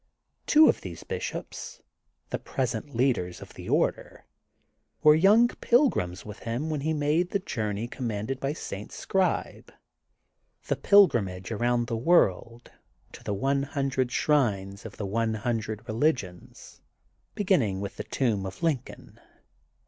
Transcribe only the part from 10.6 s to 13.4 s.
the pilgrimage around the world to the